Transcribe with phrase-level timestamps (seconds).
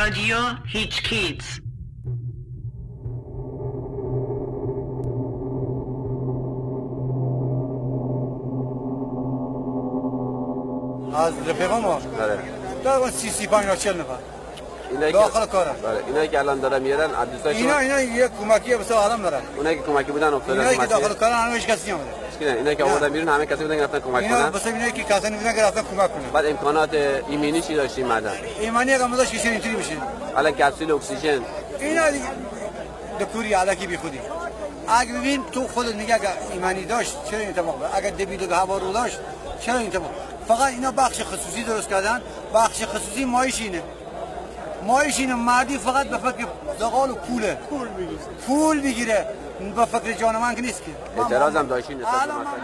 [0.00, 0.36] رادیو
[0.66, 1.60] هیچ کیتز
[11.14, 12.38] از رفیقا ما بله
[12.84, 14.39] در سی سی پنج چل نفر.
[14.90, 15.76] اینا داخل کارم.
[15.82, 19.40] بله اینا که الان دارن میرن از دوستای اینا اینا یک کمکی به آدم دارن.
[19.56, 22.74] اونایی که کمکی بودن افتادن اینا که داخل کارن همه هیچ کسی نمیده اینا اینا
[22.74, 24.50] که آوردن بیرون همه کسی بودن که رفتن کمک اینا کنن.
[24.50, 26.30] بس اینا که کسانی بودن که رفتن کمک کنن.
[26.32, 26.94] بعد امکانات
[27.28, 28.30] ایمنی چی داشتیم بعدا؟
[28.60, 29.96] ایمانی اگه مداش کسی اینطوری بشه
[30.36, 31.40] الان کپسول اکسیژن.
[31.80, 32.02] اینا
[33.20, 34.20] دکوری علکی بی خودی.
[34.88, 38.78] اگه ببین تو خود نگه اگه ایمانی داشت چرا این اتفاق؟ اگه دبید و هوا
[38.78, 39.18] رو داشت
[39.60, 40.10] چرا این اتفاق
[40.48, 42.20] فقط اینا بخش خصوصی درست کردن.
[42.54, 43.82] بخش خصوصی مایش اینه.
[44.86, 46.46] مایش اینه مردی فقط به فکر
[46.78, 49.26] زغال و پوله پول بگیره پول بگیره
[49.76, 50.90] به فکر جان من که نیست که.
[51.16, 52.60] من- اعتراض هم داشتین نسبت به الان من- مسئله.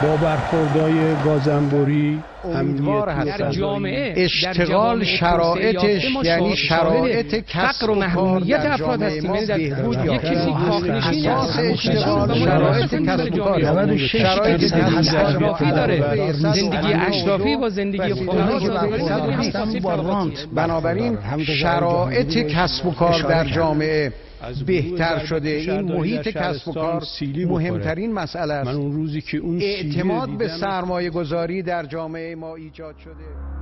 [0.00, 3.24] با برخوردهای گازنبوری امیدوار.
[3.24, 9.92] در جامعه اشتغال شرایطش یعنی شرایط کسب فقر و محرومیت در افراد جامعه هستیم.
[9.92, 10.52] یک یافته کسی.
[10.52, 11.30] کاخنشین.
[11.30, 13.96] اشتغال شرایط در کسب و کار جامعه.
[13.96, 18.14] شرایط اشرافی داره زندگی اشرافی با زندگی.
[19.52, 20.36] طبقاتی.
[20.54, 21.18] بنابراین
[21.60, 24.12] شرایط کسب و کار در جامعه
[24.66, 27.44] بهتر شده این محیط کسب و کار سیلی.
[27.44, 32.56] مهمترین مسئله من است اون روزی که اون اعتماد به سرمایه گذاری در جامعه ما
[32.56, 33.55] ایجاد شده